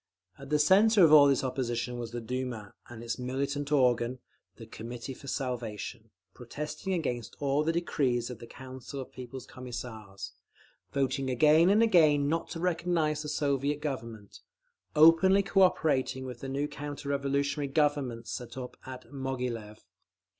At 0.39 0.49
the 0.49 0.57
centre 0.57 1.03
of 1.03 1.13
all 1.13 1.27
this 1.27 1.43
opposition 1.43 1.99
was 1.99 2.09
the 2.09 2.21
Duma, 2.21 2.73
and 2.89 3.03
its 3.03 3.19
militant 3.19 3.71
organ, 3.71 4.17
the 4.55 4.65
Committee 4.65 5.13
for 5.13 5.27
Salvation, 5.27 6.09
protesting 6.33 6.93
against 6.95 7.35
all 7.39 7.63
the 7.63 7.71
decrees 7.71 8.31
of 8.31 8.39
the 8.39 8.47
Council 8.47 8.99
of 8.99 9.11
People's 9.11 9.45
Commissars, 9.45 10.31
voting 10.91 11.29
again 11.29 11.69
and 11.69 11.83
again 11.83 12.27
not 12.27 12.49
to 12.49 12.59
recognise 12.59 13.21
the 13.21 13.29
Soviet 13.29 13.79
Government, 13.79 14.39
openly 14.95 15.43
cooperating 15.43 16.25
with 16.25 16.39
the 16.39 16.49
new 16.49 16.67
counter 16.67 17.09
revolutionary 17.09 17.67
"Governments" 17.67 18.31
set 18.31 18.57
up 18.57 18.77
at 18.87 19.05
Moghilev…. 19.11 19.83